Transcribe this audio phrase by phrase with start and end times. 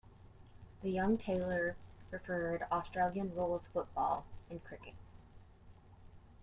[0.81, 1.75] The young Taylor
[2.09, 4.95] preferred Australian rules football and cricket.